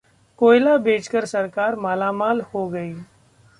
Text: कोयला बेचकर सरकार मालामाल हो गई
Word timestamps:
कोयला 0.39 0.75
बेचकर 0.77 1.25
सरकार 1.25 1.75
मालामाल 1.75 2.41
हो 2.53 2.67
गई 2.69 2.93